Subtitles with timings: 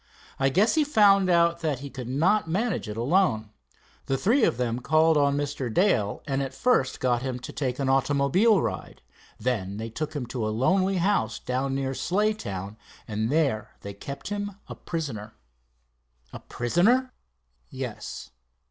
[0.39, 3.51] I guess he found out that he could not manage it alone.
[4.07, 5.71] The three of them called on Mr.
[5.71, 9.03] Dale and at first got him to take an automobile ride.
[9.39, 12.77] Then they took him to a lonely house down near Slaytown,
[13.07, 15.35] and there they kept him a prisoner."
[16.33, 17.13] "A prisoner!"
[17.69, 18.31] "Yes."